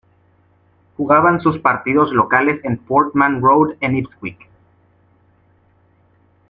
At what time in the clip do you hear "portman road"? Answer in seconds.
2.79-3.75